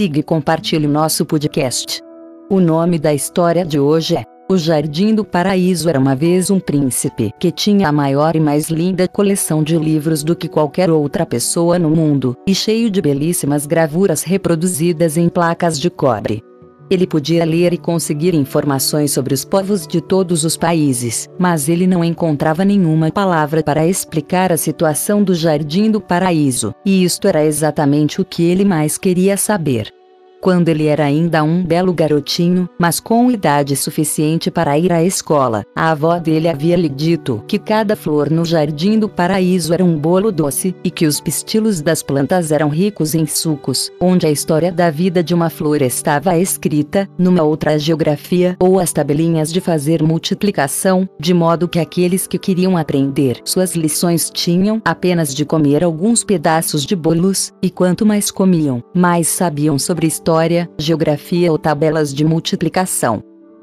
[0.00, 2.00] siga e compartilhe nosso podcast.
[2.48, 6.58] O nome da história de hoje é O Jardim do Paraíso era uma vez um
[6.58, 11.26] príncipe que tinha a maior e mais linda coleção de livros do que qualquer outra
[11.26, 16.42] pessoa no mundo, e cheio de belíssimas gravuras reproduzidas em placas de cobre.
[16.90, 21.86] Ele podia ler e conseguir informações sobre os povos de todos os países, mas ele
[21.86, 27.44] não encontrava nenhuma palavra para explicar a situação do Jardim do Paraíso, e isto era
[27.44, 29.99] exatamente o que ele mais queria saber
[30.40, 35.64] quando ele era ainda um belo garotinho, mas com idade suficiente para ir à escola.
[35.76, 39.98] A avó dele havia lhe dito que cada flor no jardim do paraíso era um
[39.98, 44.72] bolo doce, e que os pistilos das plantas eram ricos em sucos, onde a história
[44.72, 50.02] da vida de uma flor estava escrita, numa outra geografia ou as tabelinhas de fazer
[50.02, 56.24] multiplicação, de modo que aqueles que queriam aprender suas lições tinham apenas de comer alguns
[56.24, 62.14] pedaços de bolos, e quanto mais comiam, mais sabiam sobre história história, geografia ou tabelas
[62.14, 63.20] de multiplicação.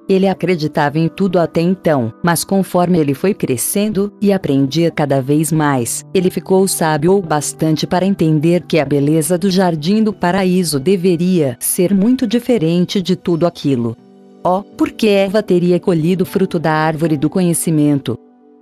[0.10, 5.50] Ele acreditava em tudo até então, mas conforme ele foi crescendo e aprendia cada vez
[5.50, 10.78] mais, ele ficou sábio o bastante para entender que a beleza do jardim do paraíso
[10.78, 13.95] deveria ser muito diferente de tudo aquilo.
[14.44, 18.18] Oh, por que Eva teria colhido o fruto da árvore do conhecimento?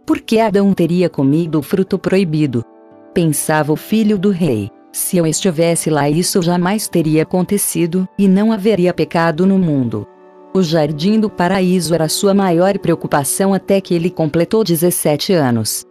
[0.06, 2.64] Por que Adão teria comido o fruto proibido?
[3.16, 4.70] Pensava o filho do rei.
[4.96, 10.08] Se eu estivesse lá, isso jamais teria acontecido, e não haveria pecado no mundo.
[10.54, 15.84] O jardim do paraíso era sua maior preocupação até que ele completou 17 anos.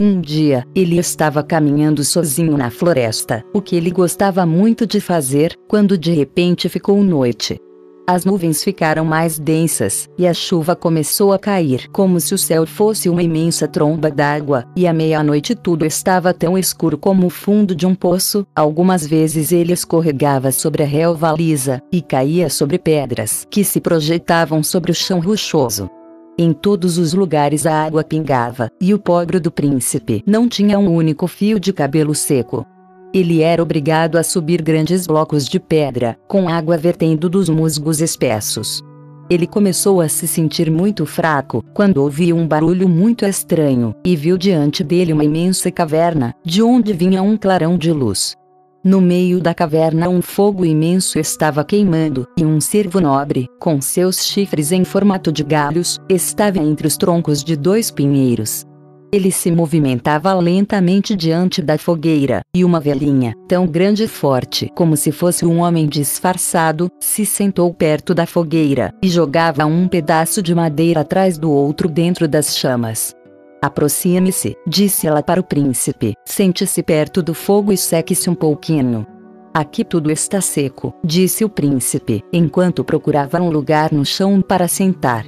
[0.00, 5.58] Um dia, ele estava caminhando sozinho na floresta, o que ele gostava muito de fazer,
[5.66, 7.60] quando de repente ficou noite.
[8.04, 12.66] As nuvens ficaram mais densas, e a chuva começou a cair como se o céu
[12.66, 17.76] fosse uma imensa tromba d'água, e à meia-noite tudo estava tão escuro como o fundo
[17.76, 18.44] de um poço.
[18.56, 24.64] Algumas vezes ele escorregava sobre a relva lisa, e caía sobre pedras que se projetavam
[24.64, 25.88] sobre o chão rochoso.
[26.36, 30.92] Em todos os lugares a água pingava, e o pobre do príncipe não tinha um
[30.92, 32.66] único fio de cabelo seco.
[33.14, 38.82] Ele era obrigado a subir grandes blocos de pedra, com água vertendo dos musgos espessos.
[39.28, 44.38] Ele começou a se sentir muito fraco quando ouviu um barulho muito estranho e viu
[44.38, 48.34] diante dele uma imensa caverna, de onde vinha um clarão de luz.
[48.82, 54.24] No meio da caverna um fogo imenso estava queimando, e um cervo nobre, com seus
[54.24, 58.66] chifres em formato de galhos, estava entre os troncos de dois pinheiros.
[59.14, 64.96] Ele se movimentava lentamente diante da fogueira, e uma velhinha, tão grande e forte como
[64.96, 70.54] se fosse um homem disfarçado, se sentou perto da fogueira, e jogava um pedaço de
[70.54, 73.14] madeira atrás do outro dentro das chamas.
[73.60, 79.06] Aproxime-se, disse ela para o príncipe, sente-se perto do fogo e seque-se um pouquinho.
[79.52, 85.26] Aqui tudo está seco, disse o príncipe, enquanto procurava um lugar no chão para sentar.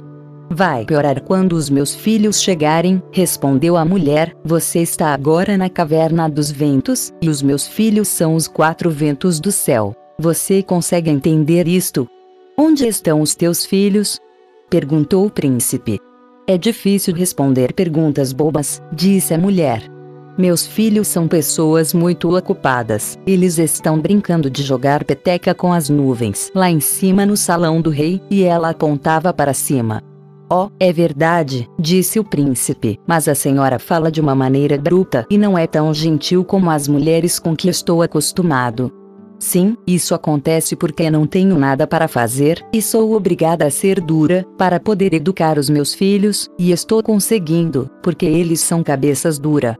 [0.49, 4.35] Vai piorar quando os meus filhos chegarem, respondeu a mulher.
[4.43, 9.39] Você está agora na caverna dos ventos, e os meus filhos são os quatro ventos
[9.39, 9.93] do céu.
[10.19, 12.07] Você consegue entender isto?
[12.57, 14.19] Onde estão os teus filhos?
[14.69, 15.99] perguntou o príncipe.
[16.47, 19.83] É difícil responder perguntas bobas, disse a mulher.
[20.37, 23.17] Meus filhos são pessoas muito ocupadas.
[23.25, 27.89] Eles estão brincando de jogar peteca com as nuvens lá em cima no salão do
[27.89, 30.03] rei, e ela apontava para cima.
[30.49, 35.37] Oh, é verdade, disse o príncipe, mas a senhora fala de uma maneira bruta e
[35.37, 38.91] não é tão gentil como as mulheres com que estou acostumado.
[39.39, 44.45] Sim, isso acontece porque não tenho nada para fazer, e sou obrigada a ser dura,
[44.57, 49.75] para poder educar os meus filhos, e estou conseguindo, porque eles são cabeças dura.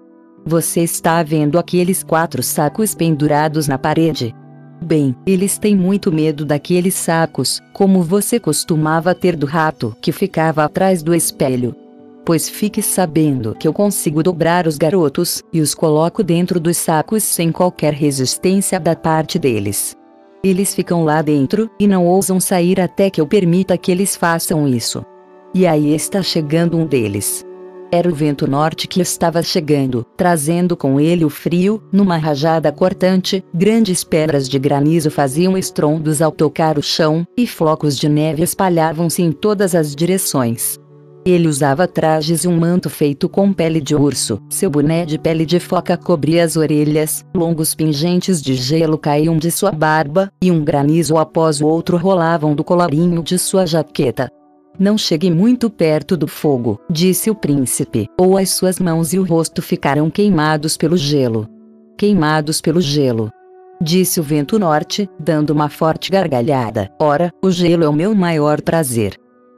[0.46, 4.36] Você está vendo aqueles quatro sacos pendurados na parede?
[4.86, 10.64] Bem, eles têm muito medo daqueles sacos, como você costumava ter do rato que ficava
[10.64, 11.76] atrás do espelho.
[12.24, 17.24] Pois fique sabendo que eu consigo dobrar os garotos e os coloco dentro dos sacos
[17.24, 19.96] sem qualquer resistência da parte deles.
[20.44, 24.68] Eles ficam lá dentro e não ousam sair até que eu permita que eles façam
[24.68, 25.04] isso.
[25.52, 27.44] E aí está chegando um deles.
[27.96, 33.42] Era o vento norte que estava chegando, trazendo com ele o frio, numa rajada cortante,
[33.54, 39.22] grandes pedras de granizo faziam estrondos ao tocar o chão, e flocos de neve espalhavam-se
[39.22, 40.78] em todas as direções.
[41.26, 45.46] Ele usava trajes e um manto feito com pele de urso, seu boné de pele
[45.46, 50.66] de foca cobria as orelhas, longos pingentes de gelo caíam de sua barba, e um
[50.66, 54.30] granizo após o outro rolavam do colarinho de sua jaqueta.
[54.78, 59.24] Não chegue muito perto do fogo, disse o príncipe, ou as suas mãos e o
[59.24, 61.48] rosto ficarão queimados pelo gelo.
[61.98, 63.32] Queimados pelo gelo.
[63.82, 66.90] disse o vento norte, dando uma forte gargalhada.
[67.00, 69.18] Ora, o gelo é o meu maior prazer.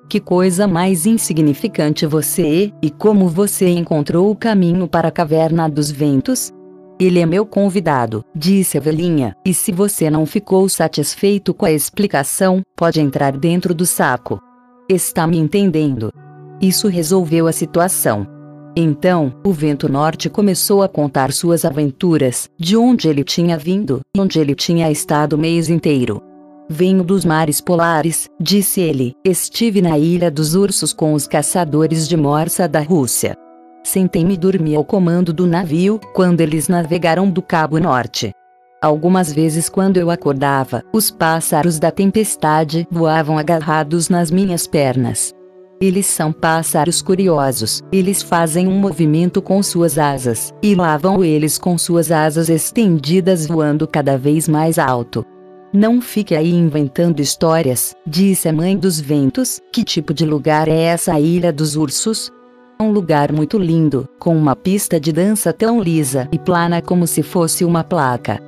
[0.09, 5.67] Que coisa mais insignificante você é, e como você encontrou o caminho para a caverna
[5.67, 6.51] dos ventos?
[6.99, 11.71] Ele é meu convidado, disse a velhinha, e se você não ficou satisfeito com a
[11.71, 14.41] explicação, pode entrar dentro do saco.
[14.89, 16.13] Está me entendendo?
[16.61, 18.25] Isso resolveu a situação.
[18.73, 24.39] Então, o vento norte começou a contar suas aventuras, de onde ele tinha vindo, onde
[24.39, 26.21] ele tinha estado o mês inteiro.
[26.69, 29.13] Venho dos mares polares, disse ele.
[29.25, 33.35] Estive na ilha dos ursos com os caçadores de morsa da Rússia.
[33.83, 38.31] Sentei-me e dormi ao comando do navio, quando eles navegaram do Cabo Norte.
[38.79, 45.33] Algumas vezes, quando eu acordava, os pássaros da tempestade voavam agarrados nas minhas pernas.
[45.81, 51.75] Eles são pássaros curiosos, eles fazem um movimento com suas asas, e lavam eles com
[51.77, 55.25] suas asas estendidas voando cada vez mais alto.
[55.73, 59.59] Não fique aí inventando histórias, disse a mãe dos ventos.
[59.71, 62.31] Que tipo de lugar é essa ilha dos ursos?
[62.79, 67.21] Um lugar muito lindo, com uma pista de dança tão lisa e plana como se
[67.21, 68.39] fosse uma placa.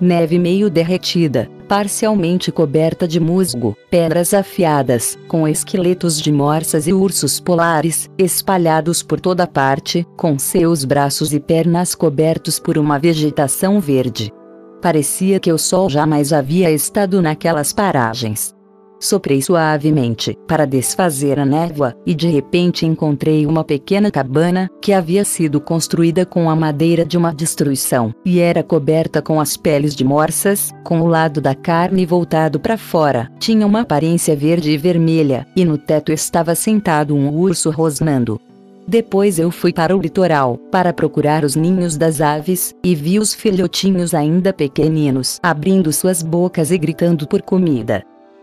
[0.00, 7.40] Neve meio derretida, parcialmente coberta de musgo, pedras afiadas, com esqueletos de morsas e ursos
[7.40, 14.32] polares, espalhados por toda parte, com seus braços e pernas cobertos por uma vegetação verde.
[14.80, 18.57] Parecia que o sol jamais havia estado naquelas paragens.
[19.00, 25.24] Soprei suavemente para desfazer a névoa, e de repente encontrei uma pequena cabana, que havia
[25.24, 30.04] sido construída com a madeira de uma destruição, e era coberta com as peles de
[30.04, 33.30] morsas, com o lado da carne voltado para fora.
[33.38, 38.40] Tinha uma aparência verde e vermelha, e no teto estava sentado um urso rosnando.
[38.86, 43.34] Depois eu fui para o litoral, para procurar os ninhos das aves, e vi os
[43.34, 48.02] filhotinhos ainda pequeninos abrindo suas bocas e gritando por comida.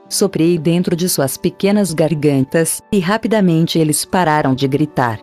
[0.10, 5.20] Soprei dentro de suas pequenas gargantas, e rapidamente eles pararam de gritar.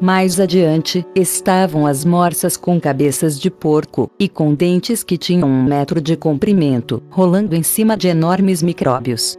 [0.00, 5.64] Mais adiante, estavam as morsas com cabeças de porco, e com dentes que tinham um
[5.64, 9.36] metro de comprimento, rolando em cima de enormes micróbios.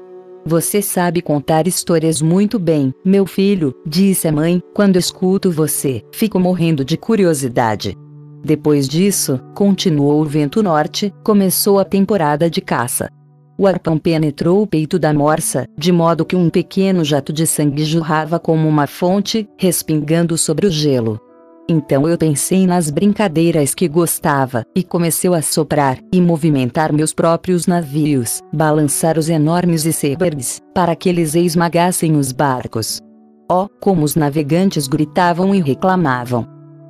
[0.47, 4.61] Você sabe contar histórias muito bem, meu filho, disse a mãe.
[4.75, 7.97] Quando escuto você, fico morrendo de curiosidade.
[8.43, 13.09] Depois disso, continuou o vento norte, começou a temporada de caça.
[13.57, 17.85] O arpão penetrou o peito da morsa, de modo que um pequeno jato de sangue
[17.85, 21.19] jorrava como uma fonte, respingando sobre o gelo.
[21.67, 27.65] Então eu pensei nas brincadeiras que gostava, e comecei a soprar, e movimentar meus próprios
[27.65, 32.99] navios, balançar os enormes icebergs, para que eles esmagassem os barcos.
[33.49, 36.45] Oh, como os navegantes gritavam e reclamavam!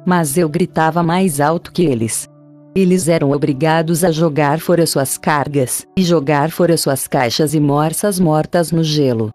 [0.06, 2.28] Mas eu gritava mais alto que eles.
[2.76, 8.20] Eles eram obrigados a jogar fora suas cargas, e jogar fora suas caixas e morsas
[8.20, 9.30] mortas no gelo.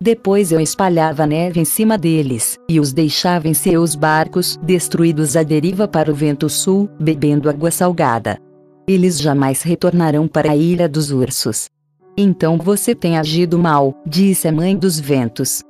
[0.00, 5.42] Depois eu espalhava neve em cima deles, e os deixava em seus barcos, destruídos à
[5.42, 8.38] deriva para o vento sul, bebendo água salgada.
[8.86, 11.66] Eles jamais retornarão para a ilha dos ursos.
[12.16, 15.62] Então você tem agido mal, disse a mãe dos ventos.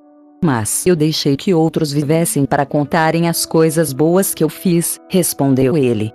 [0.45, 5.75] Mas eu deixei que outros vivessem para contarem as coisas boas que eu fiz, respondeu
[5.75, 6.13] ele.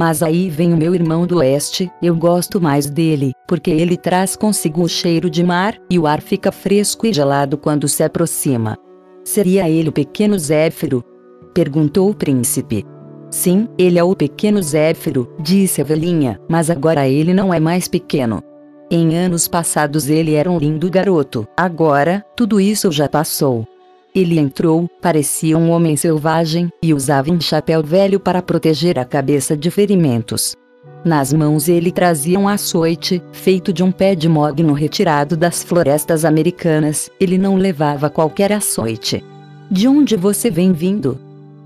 [0.00, 4.34] Mas aí vem o meu irmão do oeste, eu gosto mais dele, porque ele traz
[4.34, 8.78] consigo o cheiro de mar, e o ar fica fresco e gelado quando se aproxima.
[9.22, 11.04] Seria ele o pequeno Zéfiro?
[11.52, 12.82] Perguntou o príncipe.
[13.30, 17.86] Sim, ele é o pequeno Zéfiro, disse a velhinha, mas agora ele não é mais
[17.86, 18.42] pequeno.
[18.90, 23.66] Em anos passados ele era um lindo garoto, agora, tudo isso já passou.
[24.14, 29.56] Ele entrou, parecia um homem selvagem, e usava um chapéu velho para proteger a cabeça
[29.56, 30.56] de ferimentos.
[31.04, 36.24] Nas mãos ele trazia um açoite, feito de um pé de mogno retirado das florestas
[36.24, 39.24] americanas, ele não levava qualquer açoite.
[39.70, 41.18] De onde você vem vindo?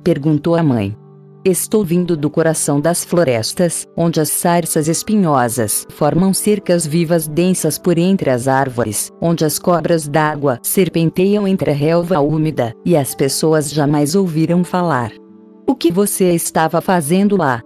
[0.04, 0.94] perguntou a mãe.
[1.46, 7.98] Estou vindo do coração das florestas, onde as sarças espinhosas formam cercas vivas densas por
[7.98, 13.70] entre as árvores, onde as cobras d'água serpenteiam entre a relva úmida, e as pessoas
[13.70, 15.12] jamais ouviram falar.
[15.66, 17.60] O que você estava fazendo lá?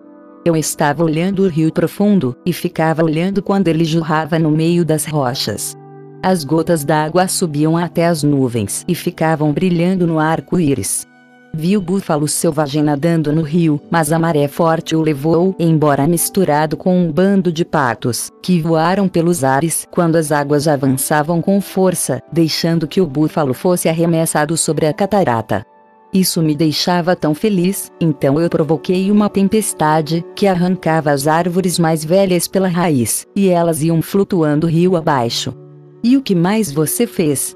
[0.44, 5.04] Eu estava olhando o rio profundo, e ficava olhando quando ele jorrava no meio das
[5.04, 5.76] rochas.
[6.20, 11.06] As gotas d'água subiam até as nuvens e ficavam brilhando no arco-íris.
[11.54, 16.76] Vi o búfalo selvagem nadando no rio, mas a maré forte o levou embora misturado
[16.76, 22.20] com um bando de patos, que voaram pelos ares quando as águas avançavam com força,
[22.32, 25.64] deixando que o búfalo fosse arremessado sobre a catarata.
[26.12, 32.02] Isso me deixava tão feliz, então eu provoquei uma tempestade, que arrancava as árvores mais
[32.04, 35.54] velhas pela raiz, e elas iam flutuando rio abaixo.
[36.02, 37.54] E o que mais você fez?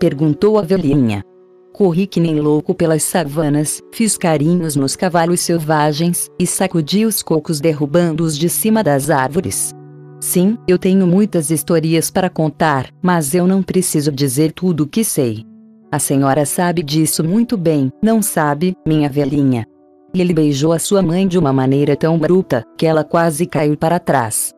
[0.00, 1.22] Perguntou a velhinha.
[1.72, 7.60] Corri que nem louco pelas savanas, fiz carinhos nos cavalos selvagens, e sacudi os cocos
[7.60, 9.74] derrubando-os de cima das árvores.
[10.20, 15.02] Sim, eu tenho muitas histórias para contar, mas eu não preciso dizer tudo o que
[15.02, 15.44] sei.
[15.90, 19.66] A senhora sabe disso muito bem, não sabe, minha velhinha?
[20.14, 23.98] Ele beijou a sua mãe de uma maneira tão bruta, que ela quase caiu para
[23.98, 24.52] trás.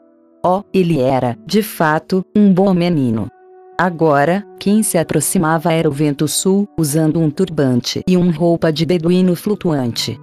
[0.44, 3.28] Oh, ele era, de fato, um bom menino.
[3.78, 8.86] Agora, quem se aproximava era o vento sul, usando um turbante e uma roupa de
[8.86, 10.18] beduíno flutuante.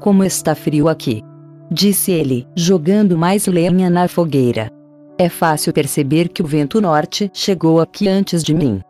[0.00, 1.22] Como está frio aqui!
[1.70, 4.70] Disse ele, jogando mais lenha na fogueira.
[5.18, 8.80] É fácil perceber que o vento norte chegou aqui antes de mim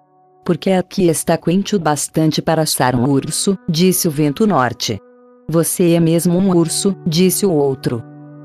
[0.47, 4.97] porque aqui está quente o bastante para assar um urso, disse o vento norte.
[5.49, 8.01] Você é mesmo um urso, disse o outro.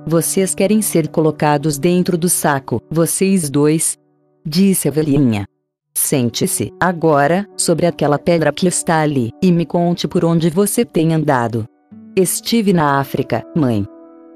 [0.08, 4.00] Vocês querem ser colocados dentro do saco, vocês dois?
[4.44, 5.46] Disse a velhinha.
[5.94, 11.14] Sente-se, agora, sobre aquela pedra que está ali, e me conte por onde você tem
[11.14, 11.66] andado.
[12.16, 13.86] Estive na África, mãe.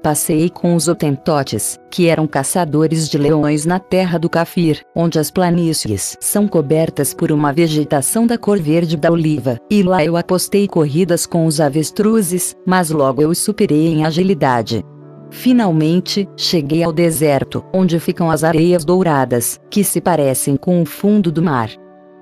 [0.02, 5.32] Passei com os Otentotes, que eram caçadores de leões na terra do Cafir, onde as
[5.32, 10.68] planícies são cobertas por uma vegetação da cor verde da oliva, e lá eu apostei
[10.68, 14.84] corridas com os avestruzes, mas logo eu os superei em agilidade.
[15.30, 21.30] Finalmente, cheguei ao deserto, onde ficam as areias douradas, que se parecem com o fundo
[21.30, 21.70] do mar.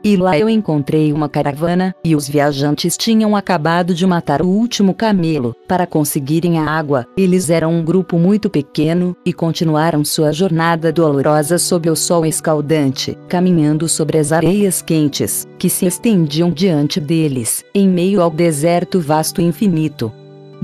[0.05, 4.93] E lá eu encontrei uma caravana, e os viajantes tinham acabado de matar o último
[4.93, 7.07] camelo, para conseguirem a água.
[7.17, 13.17] Eles eram um grupo muito pequeno, e continuaram sua jornada dolorosa sob o sol escaldante,
[13.31, 19.41] caminhando sobre as areias quentes, que se estendiam diante deles, em meio ao deserto vasto
[19.41, 20.13] e infinito.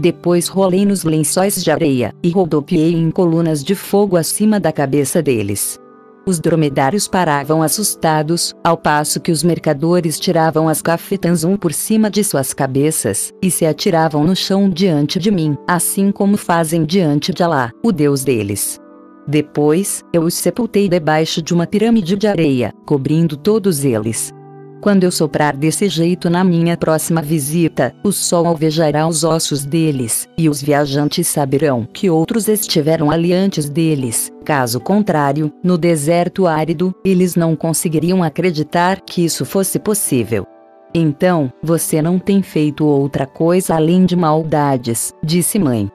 [0.00, 5.20] Depois rolei nos lençóis de areia, e rodopiei em colunas de fogo acima da cabeça
[5.20, 5.78] deles.
[6.26, 12.10] Os dromedários paravam assustados, ao passo que os mercadores tiravam as cafetãs um por cima
[12.10, 17.30] de suas cabeças, e se atiravam no chão diante de mim, assim como fazem diante
[17.30, 18.80] de Alá, o Deus deles.
[19.28, 24.32] Depois, eu os sepultei debaixo de uma pirâmide de areia, cobrindo todos eles.
[24.80, 30.26] Quando eu soprar desse jeito na minha próxima visita, o sol alvejará os ossos deles,
[30.38, 34.32] e os viajantes saberão que outros estiveram ali antes deles.
[34.42, 40.46] Caso contrário, no deserto árido, eles não conseguiriam acreditar que isso fosse possível.
[40.94, 45.90] Então, você não tem feito outra coisa além de maldades, disse mãe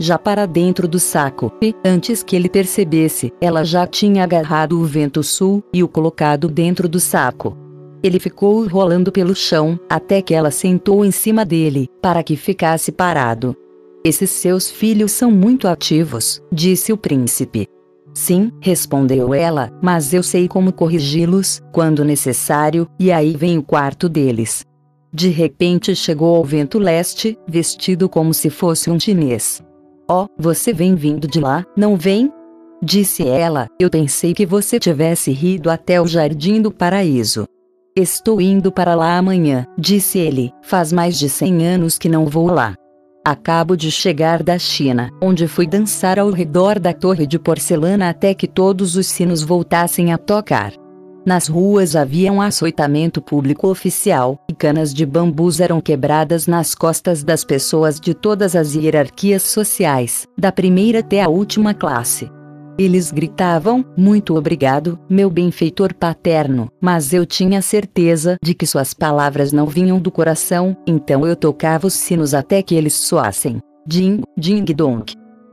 [0.00, 4.84] já para dentro do saco, e, antes que ele percebesse, ela já tinha agarrado o
[4.86, 7.54] vento sul e o colocado dentro do saco.
[8.02, 12.90] Ele ficou rolando pelo chão, até que ela sentou em cima dele, para que ficasse
[12.90, 13.54] parado.
[14.02, 17.66] Esses seus filhos são muito ativos, disse o príncipe.
[18.14, 24.08] Sim, respondeu ela, mas eu sei como corrigi-los, quando necessário, e aí vem o quarto
[24.08, 24.64] deles.
[25.12, 29.62] De repente chegou ao vento leste, vestido como se fosse um chinês.
[30.08, 32.32] Oh, você vem vindo de lá, não vem?
[32.82, 37.46] Disse ela, eu pensei que você tivesse rido até o jardim do paraíso.
[37.96, 40.52] Estou indo para lá amanhã, disse ele.
[40.62, 42.74] Faz mais de 100 anos que não vou lá.
[43.26, 48.32] Acabo de chegar da China, onde fui dançar ao redor da torre de porcelana até
[48.32, 50.72] que todos os sinos voltassem a tocar.
[51.26, 57.24] Nas ruas havia um açoitamento público oficial, e canas de bambus eram quebradas nas costas
[57.24, 62.30] das pessoas de todas as hierarquias sociais, da primeira até a última classe.
[62.78, 69.52] Eles gritavam: Muito obrigado, meu benfeitor paterno, mas eu tinha certeza de que suas palavras
[69.52, 73.60] não vinham do coração, então eu tocava os sinos até que eles soassem.
[73.86, 75.04] Ding, ding dong.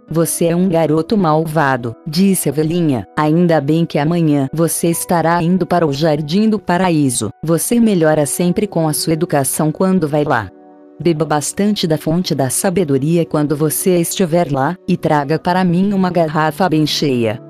[0.09, 3.05] Você é um garoto malvado, disse a velhinha.
[3.17, 7.29] Ainda bem que amanhã você estará indo para o jardim do paraíso.
[7.43, 10.49] Você melhora sempre com a sua educação quando vai lá.
[10.99, 16.09] Beba bastante da fonte da sabedoria quando você estiver lá, e traga para mim uma
[16.09, 17.41] garrafa bem cheia.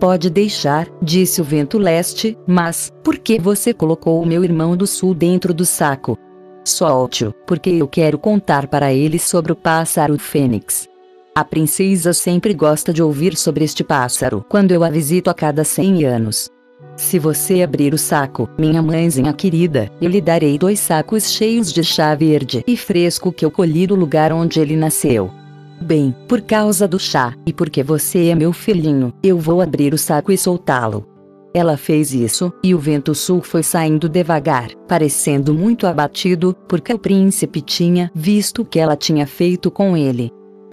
[0.00, 4.86] Pode deixar, disse o vento leste, mas, por que você colocou o meu irmão do
[4.86, 6.18] sul dentro do saco?
[6.64, 10.88] Solte-o, porque eu quero contar para ele sobre o pássaro fênix.
[11.34, 15.64] A princesa sempre gosta de ouvir sobre este pássaro quando eu a visito a cada
[15.64, 16.50] 100 anos.
[16.96, 21.84] Se você abrir o saco, minha mãezinha querida, eu lhe darei dois sacos cheios de
[21.84, 25.30] chá verde e fresco que eu colhi do lugar onde ele nasceu.
[25.78, 29.98] Bem, por causa do chá, e porque você é meu filhinho, eu vou abrir o
[29.98, 31.06] saco e soltá-lo.
[31.52, 36.98] Ela fez isso, e o vento sul foi saindo devagar, parecendo muito abatido, porque o
[36.98, 40.30] príncipe tinha visto o que ela tinha feito com ele.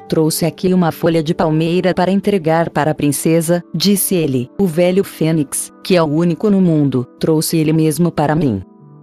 [0.08, 4.50] Trouxe aqui uma folha de palmeira para entregar para a princesa, disse ele.
[4.60, 8.62] O velho fênix, que é o único no mundo, trouxe ele mesmo para mim.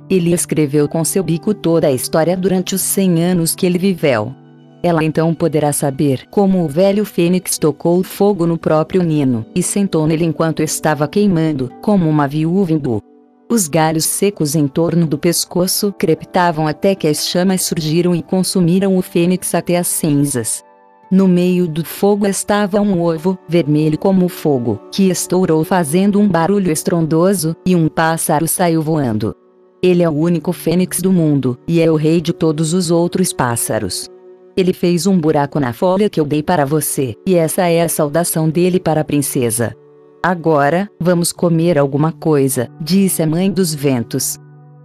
[0.08, 4.34] Ele escreveu com seu bico toda a história durante os 100 anos que ele viveu.
[4.82, 10.06] Ela então poderá saber como o velho fênix tocou fogo no próprio nino e sentou
[10.06, 13.02] nele enquanto estava queimando, como uma viúva hindu.
[13.48, 18.96] Os galhos secos em torno do pescoço crepitavam até que as chamas surgiram e consumiram
[18.96, 20.62] o fênix até as cinzas.
[21.10, 26.70] No meio do fogo estava um ovo, vermelho como fogo, que estourou fazendo um barulho
[26.70, 29.34] estrondoso, e um pássaro saiu voando.
[29.82, 33.32] Ele é o único fênix do mundo, e é o rei de todos os outros
[33.32, 34.08] pássaros.
[34.56, 37.88] Ele fez um buraco na folha que eu dei para você, e essa é a
[37.88, 39.74] saudação dele para a princesa.
[40.22, 44.38] Agora, vamos comer alguma coisa, disse a mãe dos ventos.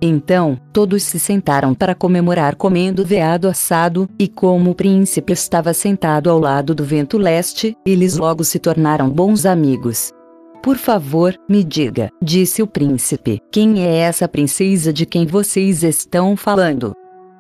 [0.08, 6.30] Então, todos se sentaram para comemorar comendo veado assado, e como o príncipe estava sentado
[6.30, 10.12] ao lado do vento leste, eles logo se tornaram bons amigos.
[10.62, 16.38] Por favor, me diga, disse o príncipe, quem é essa princesa de quem vocês estão
[16.38, 16.94] falando?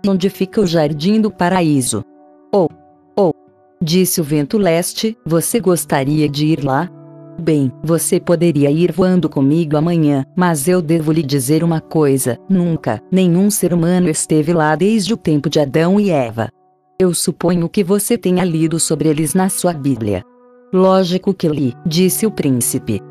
[0.07, 2.03] Onde fica o jardim do paraíso?
[2.51, 2.67] Oh,
[3.15, 3.31] oh,
[3.79, 6.89] disse o vento leste, você gostaria de ir lá?
[7.39, 13.01] Bem, você poderia ir voando comigo amanhã, mas eu devo lhe dizer uma coisa: nunca,
[13.11, 16.49] nenhum ser humano esteve lá desde o tempo de Adão e Eva.
[16.97, 20.23] Eu suponho que você tenha lido sobre eles na sua Bíblia.
[20.73, 23.01] Lógico que li, disse o príncipe.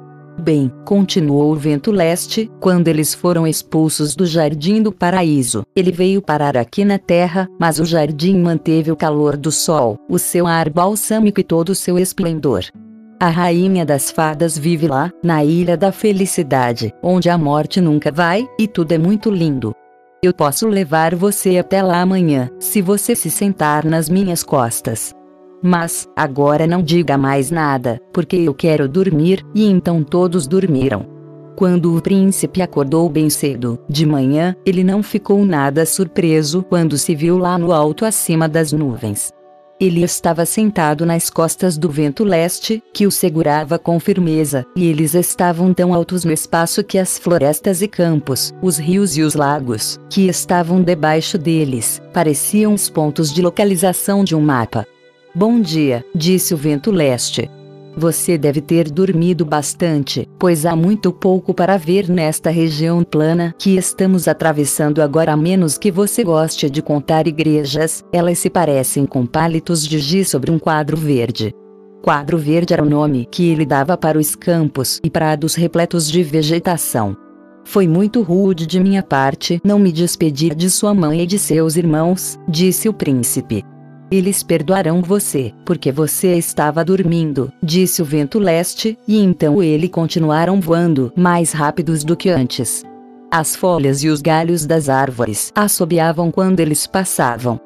[0.40, 6.20] Bem, continuou o vento leste, quando eles foram expulsos do jardim do paraíso, ele veio
[6.20, 10.68] parar aqui na terra, mas o jardim manteve o calor do sol, o seu ar
[10.70, 12.64] balsâmico e todo o seu esplendor.
[13.24, 18.46] A rainha das fadas vive lá, na ilha da felicidade, onde a morte nunca vai,
[18.58, 19.74] e tudo é muito lindo.
[20.22, 25.14] Eu posso levar você até lá amanhã, se você se sentar nas minhas costas.
[25.62, 31.06] Mas, agora não diga mais nada, porque eu quero dormir, e então todos dormiram.
[31.56, 37.14] Quando o príncipe acordou bem cedo, de manhã, ele não ficou nada surpreso quando se
[37.14, 39.32] viu lá no alto acima das nuvens.
[39.80, 45.14] Ele estava sentado nas costas do vento leste, que o segurava com firmeza, e eles
[45.14, 49.98] estavam tão altos no espaço que as florestas e campos, os rios e os lagos,
[50.08, 54.86] que estavam debaixo deles, pareciam os pontos de localização de um mapa.
[55.34, 57.50] Bom dia, disse o vento leste.
[57.96, 63.76] Você deve ter dormido bastante, pois há muito pouco para ver nesta região plana que
[63.76, 69.24] estamos atravessando agora, a menos que você goste de contar igrejas, elas se parecem com
[69.24, 71.54] palitos de giz sobre um quadro verde.
[72.02, 76.22] Quadro verde era o nome que ele dava para os campos e prados repletos de
[76.22, 77.16] vegetação.
[77.64, 81.76] Foi muito rude de minha parte não me despedir de sua mãe e de seus
[81.76, 83.64] irmãos, disse o príncipe.
[84.14, 90.60] Eles perdoarão você, porque você estava dormindo, disse o vento leste, e então eles continuaram
[90.60, 92.84] voando, mais rápidos do que antes.
[93.28, 97.58] As folhas e os galhos das árvores assobiavam quando eles passavam.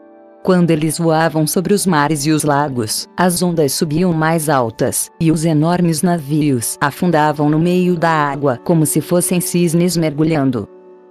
[0.43, 5.31] Quando eles voavam sobre os mares e os lagos, as ondas subiam mais altas, e
[5.31, 10.67] os enormes navios afundavam no meio da água como se fossem cisnes mergulhando.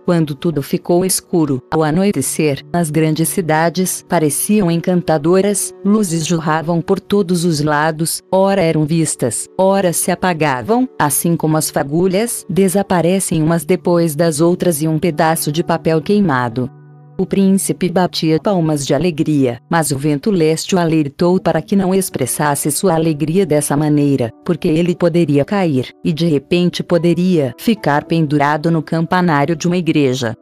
[0.07, 7.43] Quando tudo ficou escuro, ao anoitecer, as grandes cidades pareciam encantadoras, luzes jorravam por todos
[7.43, 14.15] os lados, ora eram vistas, ora se apagavam, assim como as fagulhas desaparecem umas depois
[14.15, 16.71] das outras e um pedaço de papel queimado.
[17.19, 21.93] O príncipe batia palmas de alegria, mas o vento leste o alertou para que não
[21.93, 28.69] expressasse sua alegria dessa maneira, porque ele poderia cair, e de repente poderia ficar pendurado
[28.69, 30.35] no campanário de uma igreja.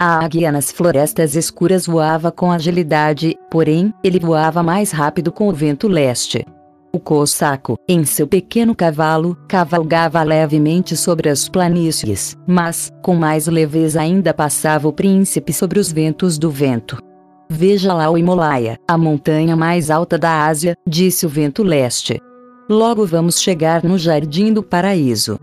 [0.00, 5.52] A águia nas florestas escuras voava com agilidade, porém, ele voava mais rápido com o
[5.52, 6.46] vento leste.
[6.94, 14.02] O Cossaco, em seu pequeno cavalo, cavalgava levemente sobre as planícies, mas, com mais leveza
[14.02, 16.98] ainda passava o príncipe sobre os ventos do vento.
[17.50, 22.20] Veja lá o Himalaia, a montanha mais alta da Ásia, disse o vento leste.
[22.68, 25.38] Logo vamos chegar no jardim do paraíso.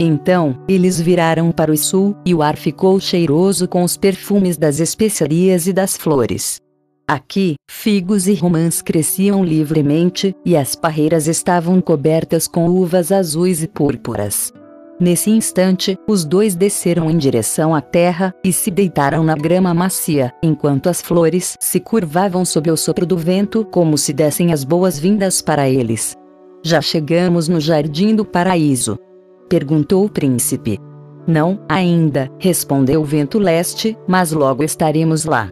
[0.00, 4.80] Então, eles viraram para o sul, e o ar ficou cheiroso com os perfumes das
[4.80, 6.63] especiarias e das flores.
[7.06, 13.68] Aqui, figos e romãs cresciam livremente, e as parreiras estavam cobertas com uvas azuis e
[13.68, 14.50] púrpuras.
[14.98, 20.32] Nesse instante, os dois desceram em direção à terra e se deitaram na grama macia,
[20.42, 25.42] enquanto as flores se curvavam sob o sopro do vento como se dessem as boas-vindas
[25.42, 26.16] para eles.
[26.62, 28.98] Já chegamos no jardim do paraíso.
[29.46, 30.78] perguntou o príncipe.
[31.26, 35.50] Não, ainda, respondeu o vento leste, mas logo estaremos lá.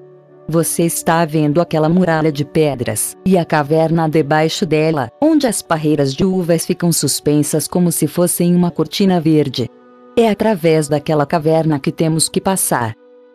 [0.48, 6.12] Você está vendo aquela muralha de pedras, e a caverna debaixo dela, onde as parreiras
[6.12, 9.70] de uvas ficam suspensas como se fossem uma cortina verde.
[10.16, 12.94] É através daquela caverna que temos que passar.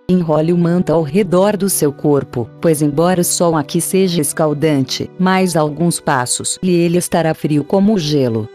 [0.10, 5.10] Enrole o manto ao redor do seu corpo, pois embora o sol aqui seja escaldante,
[5.20, 8.48] mais alguns passos e ele estará frio como o gelo.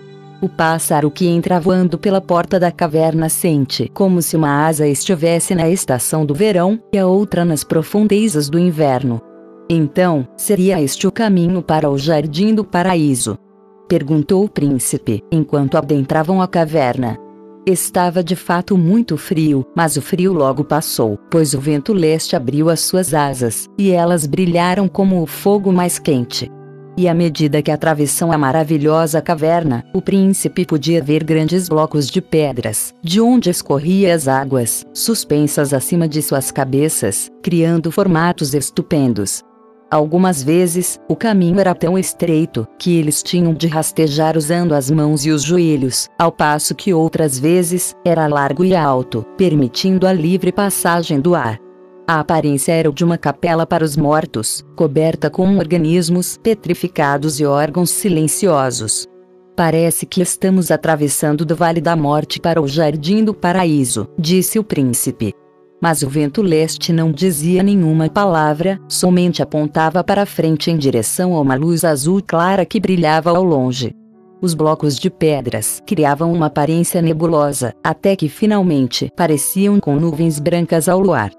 [0.42, 5.54] O pássaro que entra voando pela porta da caverna sente como se uma asa estivesse
[5.54, 9.20] na estação do verão e a outra nas profundezas do inverno.
[9.70, 13.38] Então, seria este o caminho para o jardim do paraíso?
[13.88, 17.16] Perguntou o príncipe, enquanto adentravam a caverna.
[17.64, 22.68] Estava de fato muito frio, mas o frio logo passou, pois o vento leste abriu
[22.68, 26.50] as suas asas, e elas brilharam como o fogo mais quente.
[26.96, 32.20] E à medida que atravessam a maravilhosa caverna, o príncipe podia ver grandes blocos de
[32.20, 39.42] pedras, de onde escorria as águas, suspensas acima de suas cabeças, criando formatos estupendos.
[39.90, 45.26] Algumas vezes, o caminho era tão estreito que eles tinham de rastejar usando as mãos
[45.26, 50.50] e os joelhos, ao passo que outras vezes, era largo e alto, permitindo a livre
[50.50, 51.58] passagem do ar.
[52.06, 57.90] A aparência era de uma capela para os mortos, coberta com organismos petrificados e órgãos
[57.90, 59.06] silenciosos.
[59.54, 64.64] Parece que estamos atravessando do Vale da Morte para o Jardim do Paraíso, disse o
[64.64, 65.32] príncipe.
[65.80, 71.40] Mas o vento leste não dizia nenhuma palavra, somente apontava para frente em direção a
[71.40, 73.94] uma luz azul clara que brilhava ao longe.
[74.40, 80.88] Os blocos de pedras criavam uma aparência nebulosa, até que finalmente pareciam com nuvens brancas
[80.88, 81.30] ao luar.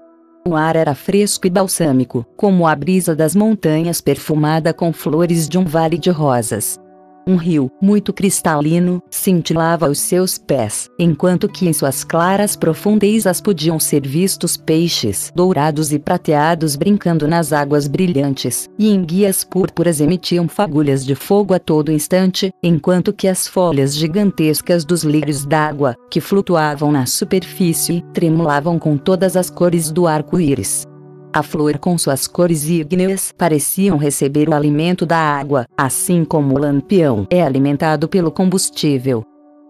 [0.46, 5.56] O ar era fresco e balsâmico, como a brisa das montanhas perfumada com flores de
[5.56, 6.78] um vale de rosas.
[7.26, 13.80] Um rio, muito cristalino, cintilava aos seus pés, enquanto que em suas claras profundezas podiam
[13.80, 20.46] ser vistos peixes dourados e prateados brincando nas águas brilhantes, e em guias púrpuras emitiam
[20.48, 26.20] fagulhas de fogo a todo instante, enquanto que as folhas gigantescas dos lírios d'água, que
[26.20, 30.86] flutuavam na superfície, tremulavam com todas as cores do arco-íris.
[31.34, 36.58] A flor com suas cores ígneas pareciam receber o alimento da água, assim como o
[36.58, 39.24] lampião é alimentado pelo combustível.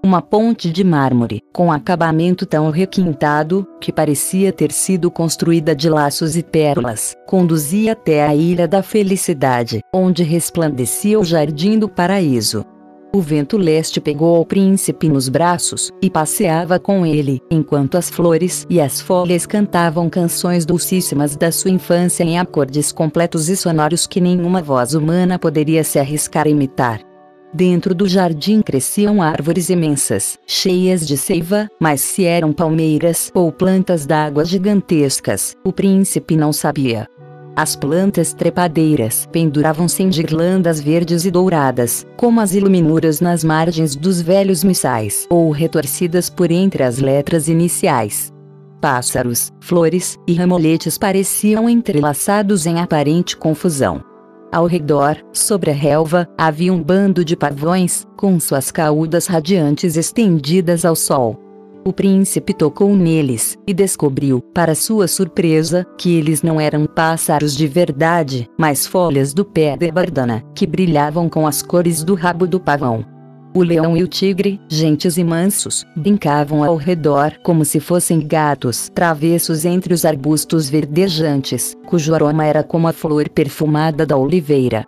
[0.05, 6.37] Uma ponte de mármore, com acabamento tão requintado, que parecia ter sido construída de laços
[6.37, 12.62] e pérolas, conduzia até a Ilha da Felicidade, onde resplandecia o Jardim do Paraíso.
[13.14, 18.66] O vento leste pegou o príncipe nos braços e passeava com ele, enquanto as flores
[18.68, 24.20] e as folhas cantavam canções dulcíssimas da sua infância em acordes completos e sonoros que
[24.20, 27.03] nenhuma voz humana poderia se arriscar a imitar.
[27.55, 34.07] Dentro do jardim cresciam árvores imensas, cheias de seiva, mas se eram palmeiras ou plantas
[34.07, 37.07] d'água gigantescas, o príncipe não sabia.
[37.56, 44.20] As plantas trepadeiras penduravam-se em guirlandas verdes e douradas, como as iluminuras nas margens dos
[44.20, 48.32] velhos missais, ou retorcidas por entre as letras iniciais.
[48.80, 54.02] Pássaros, flores e ramoletes pareciam entrelaçados em aparente confusão.
[54.50, 60.84] Ao redor, sobre a relva, havia um bando de pavões, com suas caudas radiantes estendidas
[60.84, 61.43] ao sol.
[61.87, 67.66] O príncipe tocou neles, e descobriu, para sua surpresa, que eles não eram pássaros de
[67.66, 72.59] verdade, mas folhas do pé de bardana, que brilhavam com as cores do rabo do
[72.59, 73.05] pavão.
[73.55, 78.88] O leão e o tigre, gentes e mansos, brincavam ao redor como se fossem gatos
[78.88, 84.87] travessos entre os arbustos verdejantes, cujo aroma era como a flor perfumada da oliveira.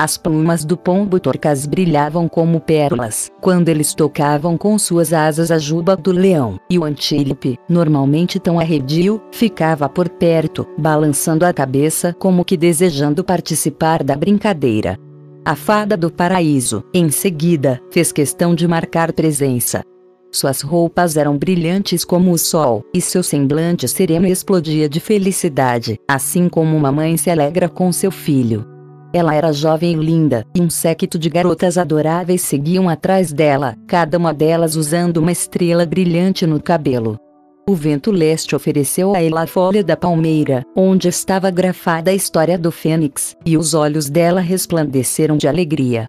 [0.00, 5.58] As plumas do pombo torcas brilhavam como pérolas, quando eles tocavam com suas asas a
[5.58, 12.14] juba do leão, e o antílope, normalmente tão arredio, ficava por perto, balançando a cabeça
[12.16, 14.96] como que desejando participar da brincadeira.
[15.44, 19.82] A fada do paraíso, em seguida, fez questão de marcar presença.
[20.30, 26.48] Suas roupas eram brilhantes como o sol, e seu semblante sereno explodia de felicidade, assim
[26.48, 28.77] como uma mãe se alegra com seu filho.
[29.12, 34.18] Ela era jovem e linda, e um séquito de garotas adoráveis seguiam atrás dela, cada
[34.18, 37.18] uma delas usando uma estrela brilhante no cabelo.
[37.66, 42.58] O vento leste ofereceu a ela a folha da palmeira, onde estava grafada a história
[42.58, 46.06] do fênix, e os olhos dela resplandeceram de alegria.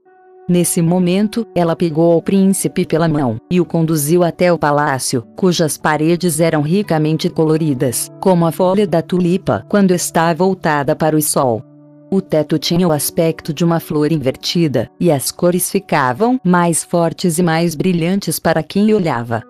[0.48, 5.78] Nesse momento, ela pegou o príncipe pela mão e o conduziu até o palácio, cujas
[5.78, 11.69] paredes eram ricamente coloridas, como a folha da tulipa quando está voltada para o sol.
[12.12, 17.38] O teto tinha o aspecto de uma flor invertida, e as cores ficavam mais fortes
[17.38, 19.44] e mais brilhantes para quem olhava.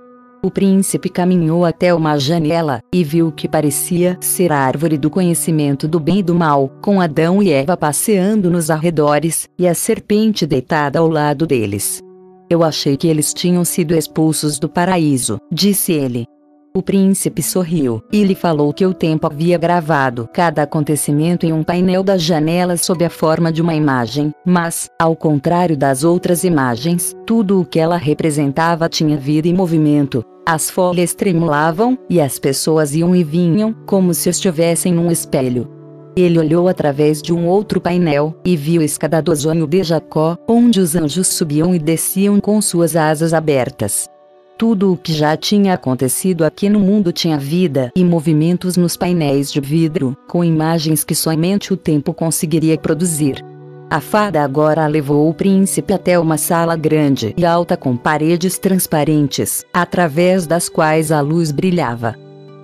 [0.43, 5.09] O príncipe caminhou até uma janela, e viu o que parecia ser a árvore do
[5.09, 9.73] conhecimento do bem e do mal, com Adão e Eva passeando nos arredores, e a
[9.73, 12.01] serpente deitada ao lado deles.
[12.49, 16.25] Eu achei que eles tinham sido expulsos do paraíso, disse ele.
[16.75, 21.63] O príncipe sorriu, e lhe falou que o tempo havia gravado cada acontecimento em um
[21.63, 27.15] painel da janela sob a forma de uma imagem, mas, ao contrário das outras imagens,
[27.25, 30.23] tudo o que ela representava tinha vida e movimento.
[30.45, 35.67] As folhas tremulavam, e as pessoas iam e vinham, como se estivessem num espelho.
[36.15, 40.37] Ele olhou através de um outro painel, e viu a escada do sonho de Jacó,
[40.47, 44.07] onde os anjos subiam e desciam com suas asas abertas.
[44.59, 49.49] Tudo o que já tinha acontecido aqui no mundo tinha vida e movimentos nos painéis
[49.49, 53.41] de vidro, com imagens que somente o tempo conseguiria produzir.
[53.89, 59.63] A fada agora levou o príncipe até uma sala grande e alta com paredes transparentes,
[59.73, 62.13] através das quais a luz brilhava.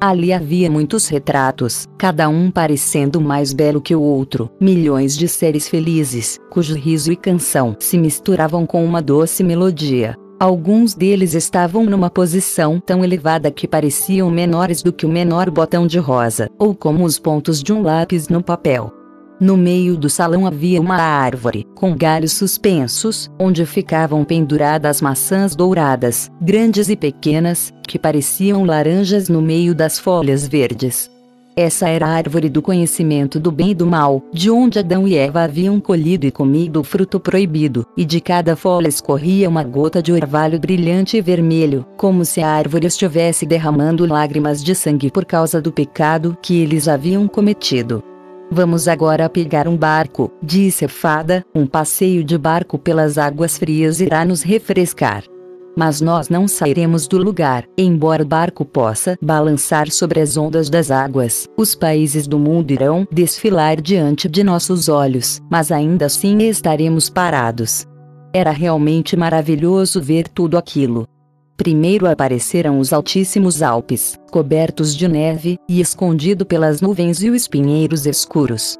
[0.02, 5.70] Ali havia muitos retratos, cada um parecendo mais belo que o outro, milhões de seres
[5.70, 10.18] felizes, cujo riso e canção se misturavam com uma doce melodia.
[10.38, 15.88] Alguns deles estavam numa posição tão elevada que pareciam menores do que o menor botão
[15.88, 18.92] de rosa, ou como os pontos de um lápis no papel.
[19.40, 26.30] No meio do salão havia uma árvore, com galhos suspensos, onde ficavam penduradas maçãs douradas,
[26.42, 31.15] grandes e pequenas, que pareciam laranjas no meio das folhas verdes.
[31.58, 35.16] Essa era a árvore do conhecimento do bem e do mal, de onde Adão e
[35.16, 40.04] Eva haviam colhido e comido o fruto proibido, e de cada folha escorria uma gota
[40.04, 45.24] de orvalho brilhante e vermelho, como se a árvore estivesse derramando lágrimas de sangue por
[45.24, 48.04] causa do pecado que eles haviam cometido.
[48.52, 54.02] Vamos agora pegar um barco, disse a fada, um passeio de barco pelas águas frias
[54.02, 55.24] irá nos refrescar
[55.76, 60.92] mas nós não sairemos do lugar, embora o barco possa balançar sobre as ondas das
[60.92, 61.48] águas.
[61.58, 67.86] Os países do mundo irão desfilar diante de nossos olhos, mas ainda assim estaremos parados.
[68.34, 71.08] Era realmente maravilhoso ver tudo aquilo.
[71.58, 78.06] Primeiro apareceram os altíssimos Alpes, cobertos de neve, e escondido pelas nuvens e os pinheiros
[78.06, 78.76] escuros.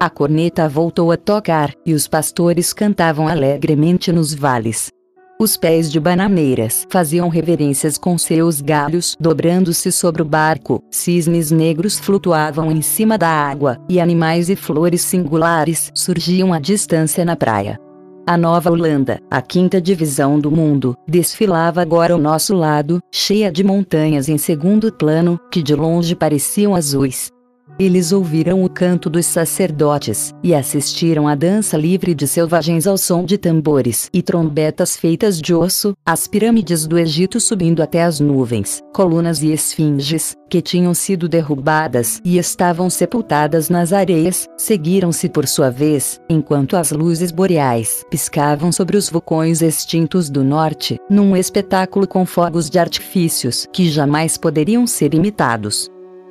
[0.00, 4.90] A corneta voltou a tocar, e os pastores cantavam alegremente nos vales.
[5.40, 11.98] Os pés de bananeiras faziam reverências com seus galhos dobrando-se sobre o barco, cisnes negros
[11.98, 17.80] flutuavam em cima da água, e animais e flores singulares surgiam à distância na praia.
[18.26, 23.64] A Nova Holanda, a quinta divisão do mundo, desfilava agora ao nosso lado, cheia de
[23.64, 27.32] montanhas em segundo plano, que de longe pareciam azuis.
[27.78, 33.24] Eles ouviram o canto dos sacerdotes, e assistiram à dança livre de selvagens ao som
[33.24, 38.82] de tambores e trombetas feitas de osso, as pirâmides do Egito subindo até as nuvens,
[38.94, 45.70] colunas e esfinges, que tinham sido derrubadas e estavam sepultadas nas areias, seguiram-se por sua
[45.70, 52.26] vez, enquanto as luzes boreais piscavam sobre os vulcões extintos do norte, num espetáculo com
[52.26, 55.88] fogos de artifícios que jamais poderiam ser imitados.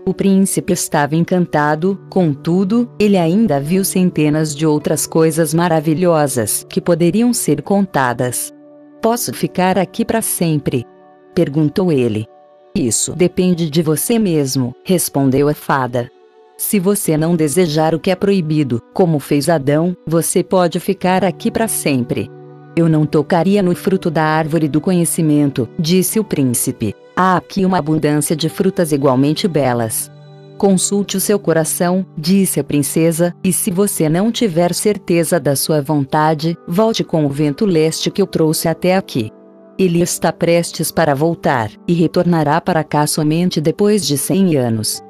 [0.10, 7.32] O príncipe estava encantado, contudo, ele ainda viu centenas de outras coisas maravilhosas que poderiam
[7.32, 8.52] ser contadas.
[9.04, 10.84] Posso ficar aqui para sempre?
[11.36, 12.26] perguntou ele.
[12.74, 16.10] Isso depende de você mesmo, respondeu a fada.
[16.58, 21.52] Se você não desejar o que é proibido, como fez Adão, você pode ficar aqui
[21.52, 22.32] para sempre.
[22.76, 26.96] Eu não tocaria no fruto da árvore do conhecimento, disse o príncipe.
[27.16, 30.12] Há aqui uma abundância de frutas igualmente belas.
[30.58, 35.82] Consulte o seu coração, disse a princesa, e se você não tiver certeza da sua
[35.82, 39.32] vontade, volte com o vento leste que eu trouxe até aqui.
[39.78, 45.02] Ele está prestes para voltar, e retornará para cá somente depois de cem anos.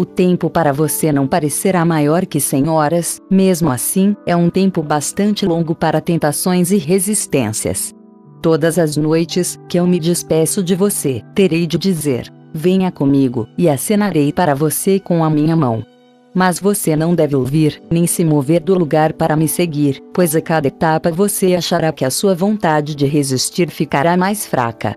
[0.00, 4.80] O tempo para você não parecerá maior que cem horas, mesmo assim, é um tempo
[4.80, 7.92] bastante longo para tentações e resistências.
[8.40, 13.68] Todas as noites que eu me despeço de você, terei de dizer: Venha comigo, e
[13.68, 15.84] acenarei para você com a minha mão.
[16.32, 20.40] Mas você não deve ouvir, nem se mover do lugar para me seguir, pois a
[20.40, 24.96] cada etapa você achará que a sua vontade de resistir ficará mais fraca.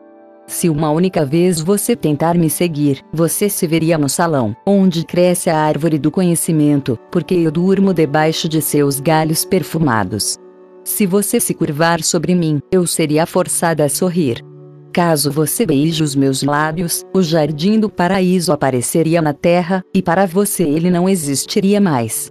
[0.52, 5.50] Se uma única vez você tentar me seguir, você se veria no salão, onde cresce
[5.50, 10.36] a árvore do conhecimento, porque eu durmo debaixo de seus galhos perfumados.
[10.84, 14.44] Se você se curvar sobre mim, eu seria forçada a sorrir.
[14.92, 20.26] Caso você beije os meus lábios, o jardim do paraíso apareceria na terra, e para
[20.26, 22.30] você ele não existiria mais.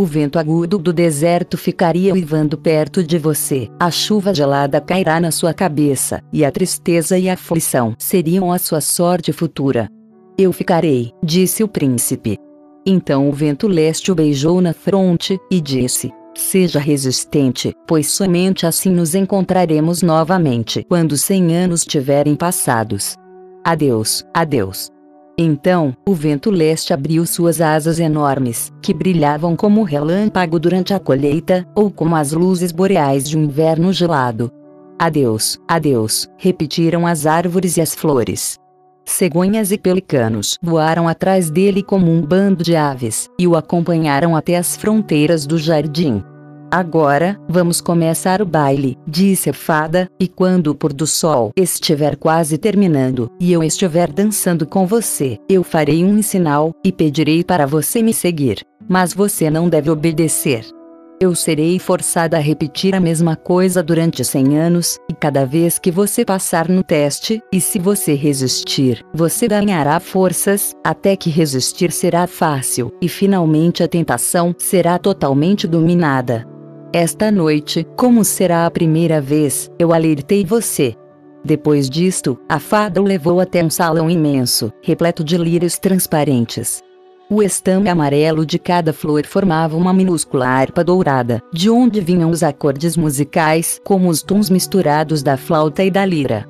[0.00, 5.30] O vento agudo do deserto ficaria uivando perto de você, a chuva gelada cairá na
[5.30, 9.90] sua cabeça, e a tristeza e a aflição seriam a sua sorte futura.
[10.38, 12.38] Eu ficarei, disse o príncipe.
[12.86, 18.90] Então o vento leste o beijou na fronte, e disse: Seja resistente, pois somente assim
[18.90, 23.16] nos encontraremos novamente quando cem anos tiverem passados.
[23.62, 24.90] Adeus, adeus.
[25.38, 31.66] Então, o vento leste abriu suas asas enormes, que brilhavam como relâmpago durante a colheita,
[31.74, 34.50] ou como as luzes boreais de um inverno gelado.
[34.98, 38.58] Adeus, adeus, repetiram as árvores e as flores.
[39.06, 44.56] Cegonhas e pelicanos voaram atrás dele como um bando de aves, e o acompanharam até
[44.56, 46.22] as fronteiras do jardim.
[46.72, 52.14] Agora, vamos começar o baile, disse a fada, e quando o pôr do sol estiver
[52.14, 57.66] quase terminando, e eu estiver dançando com você, eu farei um sinal, e pedirei para
[57.66, 58.60] você me seguir.
[58.88, 60.64] Mas você não deve obedecer.
[61.20, 65.90] Eu serei forçada a repetir a mesma coisa durante 100 anos, e cada vez que
[65.90, 72.28] você passar no teste, e se você resistir, você ganhará forças, até que resistir será
[72.28, 76.49] fácil, e finalmente a tentação será totalmente dominada.
[76.92, 80.96] Esta noite, como será a primeira vez, eu alertei você.
[81.44, 86.82] Depois disto, a fada o levou até um salão imenso, repleto de lírios transparentes.
[87.30, 92.42] O estame amarelo de cada flor formava uma minúscula harpa dourada, de onde vinham os
[92.42, 96.44] acordes musicais, como os tons misturados da flauta e da lira.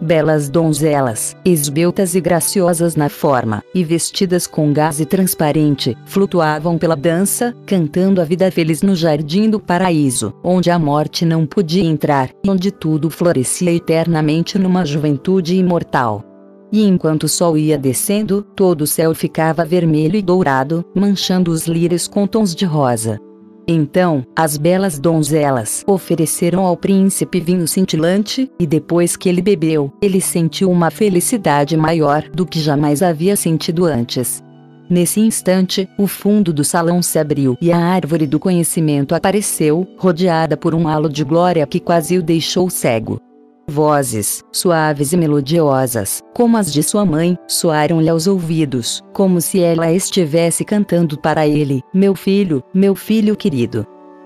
[0.00, 7.54] Belas donzelas, esbeltas e graciosas na forma, e vestidas com gaze transparente, flutuavam pela dança,
[7.64, 12.50] cantando a vida feliz no jardim do paraíso, onde a morte não podia entrar, e
[12.50, 16.22] onde tudo florescia eternamente numa juventude imortal.
[16.70, 21.66] E enquanto o sol ia descendo, todo o céu ficava vermelho e dourado, manchando os
[21.66, 23.18] lírios com tons de rosa.
[23.68, 30.20] Então, as belas donzelas ofereceram ao príncipe vinho cintilante, e depois que ele bebeu, ele
[30.20, 34.42] sentiu uma felicidade maior do que jamais havia sentido antes.
[34.88, 40.56] Nesse instante, o fundo do salão se abriu e a árvore do conhecimento apareceu, rodeada
[40.56, 43.20] por um halo de glória que quase o deixou cego.
[43.68, 49.92] Vozes, suaves e melodiosas, como as de sua mãe, soaram-lhe aos ouvidos, como se ela
[49.92, 53.84] estivesse cantando para ele: Meu filho, meu filho querido.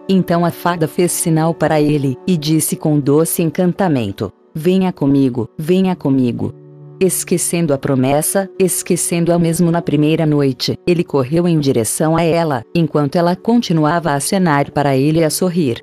[0.08, 5.96] Então a fada fez sinal para ele, e disse com doce encantamento: Venha comigo, venha
[5.96, 6.54] comigo.
[7.00, 13.16] Esquecendo a promessa, esquecendo-a mesmo na primeira noite, ele correu em direção a ela, enquanto
[13.16, 15.82] ela continuava a acenar para ele e a sorrir.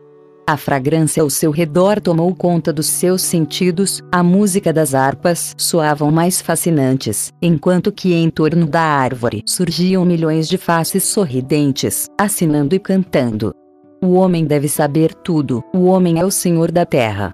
[0.49, 6.09] A fragrância ao seu redor tomou conta dos seus sentidos, a música das harpas soavam
[6.09, 12.79] mais fascinantes, enquanto que em torno da árvore surgiam milhões de faces sorridentes, assinando e
[12.79, 13.53] cantando.
[14.01, 17.33] O homem deve saber tudo, o homem é o senhor da terra.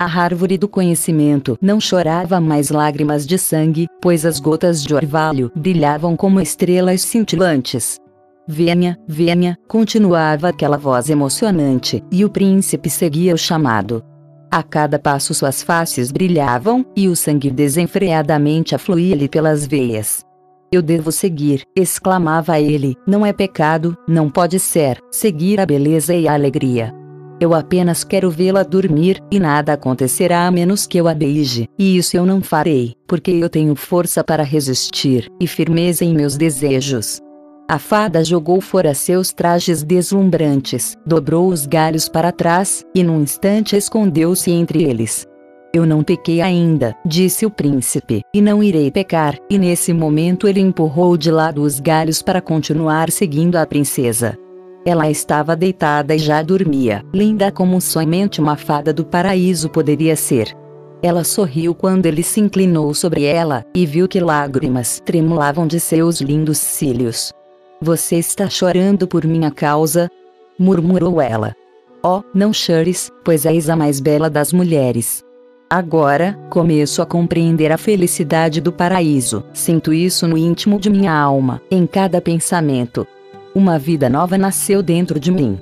[0.00, 5.52] A árvore do conhecimento não chorava mais lágrimas de sangue, pois as gotas de orvalho
[5.54, 8.00] brilhavam como estrelas cintilantes.
[8.46, 14.02] Venha, venha, continuava aquela voz emocionante, e o príncipe seguia o chamado.
[14.50, 20.22] A cada passo suas faces brilhavam, e o sangue desenfreadamente afluía-lhe pelas veias.
[20.70, 26.28] Eu devo seguir, exclamava ele, não é pecado, não pode ser, seguir a beleza e
[26.28, 26.94] a alegria.
[27.40, 31.96] Eu apenas quero vê-la dormir, e nada acontecerá a menos que eu a beije, e
[31.96, 37.23] isso eu não farei, porque eu tenho força para resistir, e firmeza em meus desejos.
[37.66, 43.74] A fada jogou fora seus trajes deslumbrantes, dobrou os galhos para trás, e num instante
[43.74, 45.26] escondeu-se entre eles.
[45.72, 50.60] Eu não pequei ainda, disse o príncipe, e não irei pecar, e nesse momento ele
[50.60, 54.36] empurrou de lado os galhos para continuar seguindo a princesa.
[54.84, 60.54] Ela estava deitada e já dormia, linda como somente uma fada do paraíso poderia ser.
[61.02, 66.20] Ela sorriu quando ele se inclinou sobre ela, e viu que lágrimas tremulavam de seus
[66.20, 67.32] lindos cílios.
[67.80, 70.10] Você está chorando por minha causa?
[70.58, 71.54] murmurou ela.
[72.02, 75.24] Oh, não chores, pois és a mais bela das mulheres.
[75.68, 79.42] Agora, começo a compreender a felicidade do paraíso.
[79.52, 83.06] Sinto isso no íntimo de minha alma, em cada pensamento.
[83.54, 85.58] Uma vida nova nasceu dentro de mim.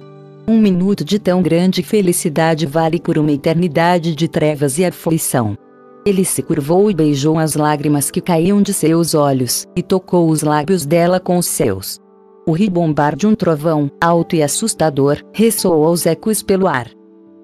[0.46, 5.56] Um minuto de tão grande felicidade vale por uma eternidade de trevas e aflição.
[6.04, 10.42] Ele se curvou e beijou as lágrimas que caíam de seus olhos, e tocou os
[10.42, 12.00] lábios dela com os seus.
[12.44, 16.88] O ribombar de um trovão, alto e assustador, ressoou aos ecos pelo ar.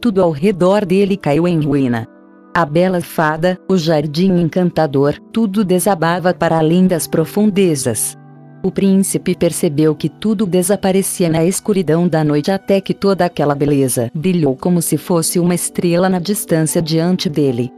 [0.01, 2.09] Tudo ao redor dele caiu em ruína.
[2.53, 8.17] A bela fada, o jardim encantador, tudo desabava para além das profundezas.
[8.65, 14.11] O príncipe percebeu que tudo desaparecia na escuridão da noite até que toda aquela beleza
[14.13, 17.71] brilhou como se fosse uma estrela na distância diante dele.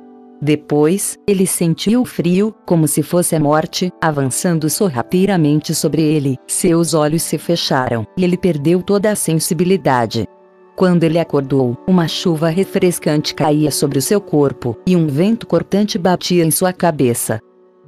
[0.43, 6.39] Depois, ele sentiu frio, como se fosse a morte, avançando sorrateiramente sobre ele.
[6.47, 10.27] Seus olhos se fecharam e ele perdeu toda a sensibilidade.
[10.77, 15.99] Quando ele acordou, uma chuva refrescante caía sobre o seu corpo e um vento cortante
[15.99, 17.39] batia em sua cabeça.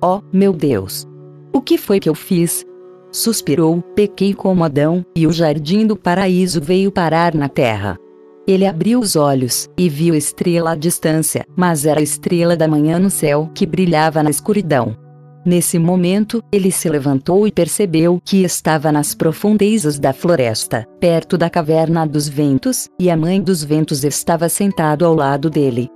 [0.03, 1.07] Oh, meu Deus!
[1.55, 2.67] O que foi que eu fiz?
[3.11, 7.99] Suspirou, pequei como Adão, e o jardim do paraíso veio parar na terra.
[8.47, 12.99] Ele abriu os olhos e viu estrela à distância, mas era a estrela da manhã
[12.99, 14.97] no céu que brilhava na escuridão.
[15.45, 21.51] Nesse momento, ele se levantou e percebeu que estava nas profundezas da floresta, perto da
[21.51, 25.89] caverna dos ventos, e a mãe dos ventos estava sentado ao lado dele.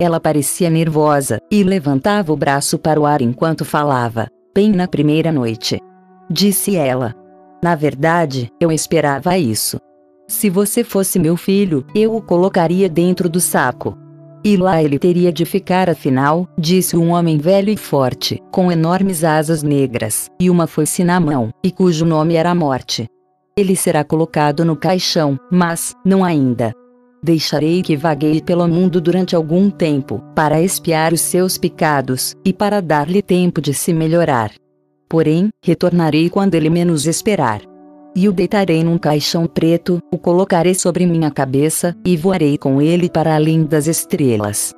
[0.00, 4.26] Ela parecia nervosa e levantava o braço para o ar enquanto falava.
[4.54, 5.78] Bem na primeira noite.
[6.30, 7.14] Disse ela.
[7.62, 9.78] Na verdade, eu esperava isso.
[10.26, 13.96] Se você fosse meu filho, eu o colocaria dentro do saco.
[14.42, 19.22] E lá ele teria de ficar afinal, disse um homem velho e forte, com enormes
[19.22, 23.06] asas negras, e uma foice na mão, e cujo nome era Morte.
[23.56, 26.72] Ele será colocado no caixão, mas, não ainda.
[27.22, 32.80] Deixarei que vagueie pelo mundo durante algum tempo, para espiar os seus pecados, e para
[32.82, 34.52] dar-lhe tempo de se melhorar.
[35.08, 37.62] Porém, retornarei quando ele menos esperar
[38.14, 43.08] e o deitarei num caixão preto, o colocarei sobre minha cabeça, e voarei com ele
[43.08, 44.74] para além das estrelas.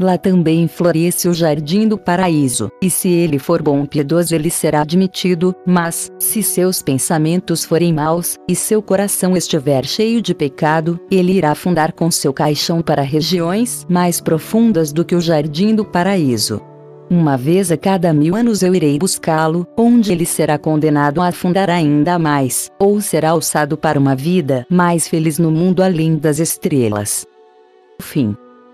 [0.00, 4.80] Lá também floresce o jardim do paraíso, e se ele for bom piedoso ele será
[4.80, 11.32] admitido, mas, se seus pensamentos forem maus, e seu coração estiver cheio de pecado, ele
[11.32, 16.69] irá afundar com seu caixão para regiões mais profundas do que o jardim do paraíso.
[17.10, 21.68] Uma vez a cada mil anos eu irei buscá-lo, onde ele será condenado a afundar
[21.68, 27.26] ainda mais, ou será alçado para uma vida mais feliz no mundo além das estrelas.
[28.00, 28.36] Fim.